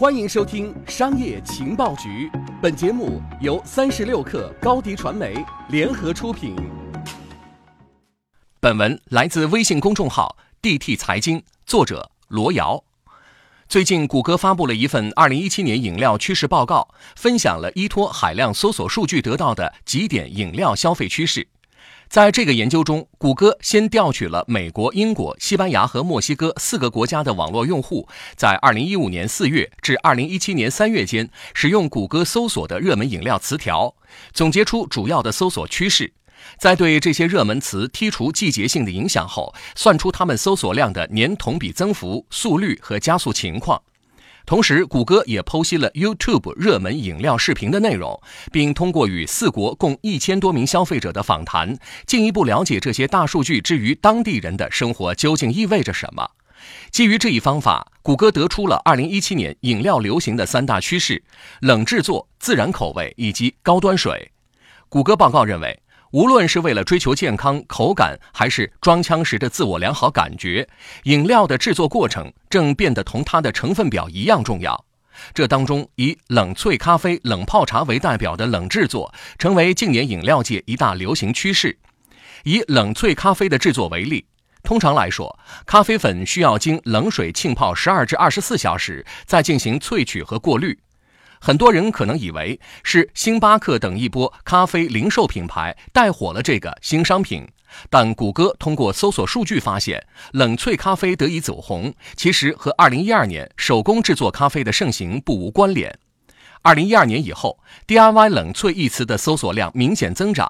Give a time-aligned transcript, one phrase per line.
[0.00, 2.26] 欢迎收听《商业情报局》，
[2.62, 5.34] 本节目由三十六克高低传媒
[5.68, 6.56] 联合出品。
[8.60, 12.82] 本文来自微信公众号 “DT 财经”，作者罗瑶。
[13.68, 21.46] 最近，谷歌发布了一份二零一七年饮料趋势报告，分享了依托海量搜索数据得到的几点饮料消费趋势。
[22.10, 33.94] 在这个研究中，谷歌先调取了美国、英国、西班牙和墨西哥四个国家的网络用户在二零一五年四月至二零一七年三月间使用谷歌搜索的热门饮料词条，
[34.32, 36.12] 总结出主要的搜索趋势。
[36.58, 43.80] 在对这些热门词剔除季节性的影响后，算出它们搜索量的年同比增幅、速率和加速情况。
[44.50, 56.28] 同时，谷歌也剖析了 YouTube 热门饮料视频的内容，并通过与四国共一千多名消费者的访谈，进一步了解这些大数据之于当地人的生活究竟意味着什么。
[56.90, 61.22] 基于这一方法，谷歌得出了2017年饮料流行的三大趋势：
[61.60, 64.32] 冷制作、自然口味以及高端水。
[64.88, 65.80] 谷歌报告认为。
[66.12, 70.68] 无论是为了追求健康、口感，还是装腔时的自我良好感觉，
[71.04, 74.84] 饮料的制作过程正变得同它的成分表一样重要。
[75.32, 81.78] 这当中，以冷萃咖啡、冷泡茶为代表的冷制作，成为近年饮料界一大流行趋势。
[82.42, 84.26] 以冷萃咖啡的制作为例，
[84.64, 90.76] 通常来说，咖啡粉需要经冷水浸泡十二至二十四小时，再进行萃取和过滤。
[91.42, 97.48] 很多人可能以为是星巴克等一波咖啡零售品牌带火了这个新商品，
[97.88, 105.98] 但谷歌通过搜索数据发现，冷萃咖啡得以走红，其实和2012年手工制作咖啡的盛行不无关联。
[106.64, 110.46] 2012年以后，DIY 冷萃一词的搜索量明显增长，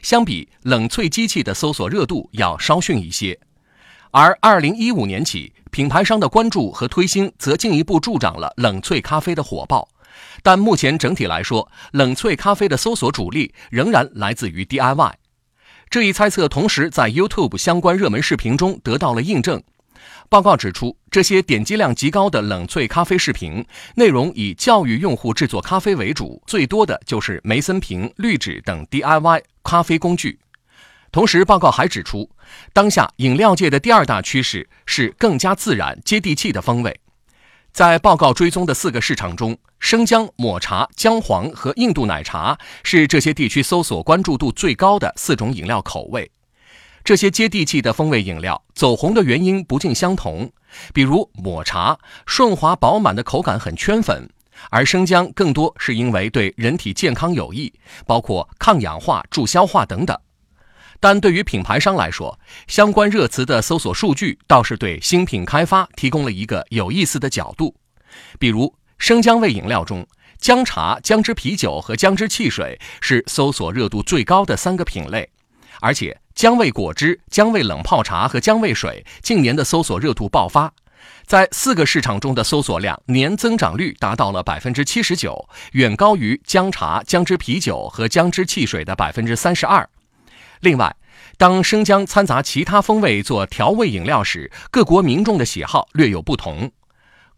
[0.00, 3.38] 相比冷萃机器的搜索热度要稍逊一些。
[4.10, 9.86] 而2015年起，品牌商的关注和推新则进一步助长了冷萃咖啡的火爆。
[10.42, 15.12] 但目前整体来说，冷萃咖啡的搜索主力仍然来自于 DIY。
[15.88, 19.62] 这一猜测同时在 YouTube 相关热门视频中得到了印证。
[20.28, 23.66] 报告指出，这些点击量极高的冷萃咖啡视频
[23.96, 30.38] 内容以教育用户制作咖啡为主，最多的就是梅森瓶、滤纸等 DIY 咖啡工具。
[31.10, 32.30] 同时，报告还指出，
[32.72, 37.00] 当下饮料界的第二大趋势是更加自然、接地气的风味。
[37.72, 46.30] 在报告追踪的四个市场中，生姜、抹茶、姜黄和印度奶茶是这些地区搜索关注度最高的四种饮料口味。
[47.04, 50.50] 这些接地气的风味饮料走红的原因不尽相同，
[50.92, 54.28] 比如抹茶顺滑饱满的口感很圈粉，
[54.68, 57.72] 而生姜更多是因为对人体健康有益，
[58.04, 60.18] 包括抗氧化、助消化等等。
[61.00, 67.74] 但对于品牌商来说，相关热词的搜索数据倒是对新品开发提供了一个有意思的角度。
[68.38, 70.06] 比如，生姜味饮料中，
[70.38, 75.30] 姜茶、姜汁啤酒和姜汁汽水是搜索热度最高的三个品类，
[75.80, 80.70] 而且姜味果汁、姜味冷泡茶和姜味水近年的搜索热度爆发，
[81.24, 89.88] 在四个市场中的搜索量年增长率达到了百分之七十九，远高于姜茶、姜汁啤酒和姜汁汽水的百分之三十二。
[90.60, 90.94] 另外，
[91.38, 96.70] 当生姜掺杂其他风味做调味饮料时，各国民众的喜好略有不同。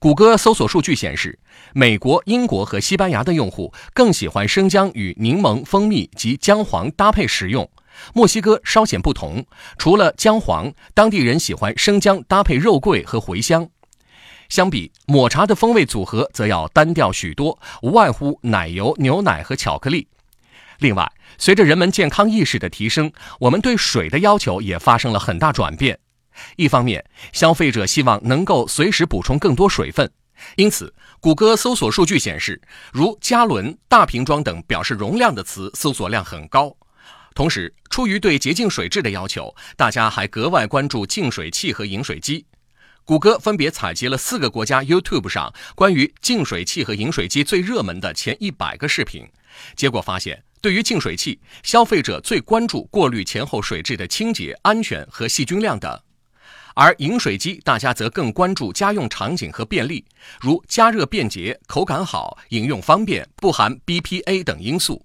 [0.00, 1.38] 谷歌搜索数据显示，
[1.72, 7.70] 美国、英国和西班牙的用户更喜欢生姜与柠檬、蜂蜜及姜黄搭配食用。
[8.12, 9.46] 墨西哥稍显不同，
[9.78, 13.68] 除了姜黄，当地人喜欢生姜搭配肉桂和茴香。
[14.48, 20.08] 相比抹茶的风味组合则要单调许多，无外乎奶油、牛奶和巧克力。
[20.82, 25.98] 另外，随着人们健康意识的提升，我们对水的要求也发生了很大转变。
[26.56, 30.10] 一方面，消费者希望能够随时补充更多水分，
[30.56, 32.60] 因此，谷歌搜索数据显示，
[32.92, 36.76] 如加仑、大瓶装等表示容量的词搜索量很高。
[37.32, 42.44] 同时，出于对洁净水质的要求，大家还格外关注净水器和饮水机。
[43.04, 49.26] 谷歌分别采集了四个国家 YouTube 上关于净水器和饮水机最热门的前一百个视频，
[49.76, 50.42] 结果发现。
[50.62, 55.90] 对于净水器，消费者最关注过滤前后水质的清洁、安全和细菌量等；
[56.76, 60.04] 而饮水机，大家则更关注家用场景和便利，
[60.40, 65.04] 如加热便捷、口感好、饮用方便、不含 BPA 等因素。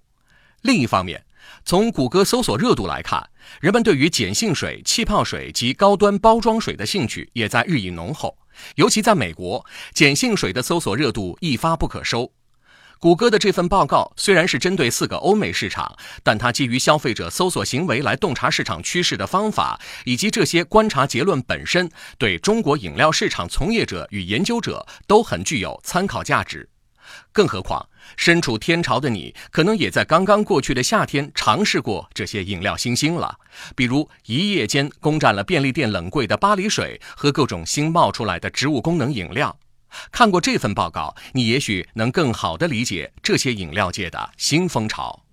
[0.62, 1.24] 另一方面，
[1.64, 3.28] 从谷歌搜索热度来看，
[3.60, 8.38] 人们对于碱性水、气泡水及高端包装水的兴趣也在日益浓厚，
[8.76, 12.32] 尤其在美国，碱性水的搜索热度一发不可收。
[13.00, 26.68] 谷歌的这份报告虽然是针对四个欧美市场，但它基于消费者搜索行为来洞察市场趋势的方法，以及这些观察结论本身，对中国饮料市场从业者与研究者都很具有参考价值。
[27.32, 33.38] 更何况，身处天朝的你，可能也在刚刚过去的夏天尝试过这些饮料新星了，
[33.76, 39.56] 比如一夜间攻占了便利店冷柜的巴黎水和各种新冒出来的植物功能饮料。
[40.10, 45.24] 看过这份报告，你也许能更好地理解这些饮料界的新风潮。